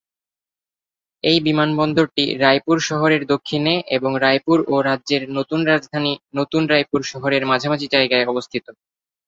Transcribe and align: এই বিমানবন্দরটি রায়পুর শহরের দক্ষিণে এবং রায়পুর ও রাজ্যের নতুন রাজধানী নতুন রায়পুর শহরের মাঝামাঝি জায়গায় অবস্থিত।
এই 1.23 1.37
বিমানবন্দরটি 1.41 2.25
রায়পুর 2.37 2.77
শহরের 2.89 3.23
দক্ষিণে 3.25 3.73
এবং 3.97 4.11
রায়পুর 4.23 4.59
ও 4.67 4.85
রাজ্যের 4.89 5.23
নতুন 5.37 5.59
রাজধানী 5.65 6.13
নতুন 6.35 6.61
রায়পুর 6.67 7.01
শহরের 7.11 7.43
মাঝামাঝি 7.51 7.87
জায়গায় 7.95 8.25
অবস্থিত। 8.27 8.65